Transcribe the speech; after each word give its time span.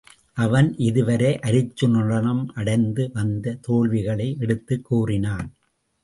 அவன் 0.33 0.75
இதுவரை 0.77 1.39
அருச்சுனனிடம் 1.41 2.45
அடைந்து 2.53 3.09
வந்த 3.13 3.57
தோல்விகளை 3.61 4.37
எடுத்துக் 4.39 4.85
கூறினான். 4.85 5.53